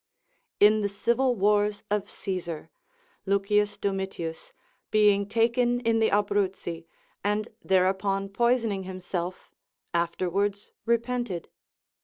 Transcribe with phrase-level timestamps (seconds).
[0.59, 2.71] In the civil wars of Caesar,
[3.27, 4.51] Lucius Domitius,
[4.89, 6.87] being taken in the Abruzzi,
[7.23, 9.51] and thereupon poisoning himself,
[9.93, 11.49] afterwards repented.